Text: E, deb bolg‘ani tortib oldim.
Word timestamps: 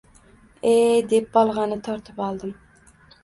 E, 0.69 0.71
deb 1.11 1.27
bolg‘ani 1.37 1.77
tortib 1.89 2.23
oldim. 2.31 2.57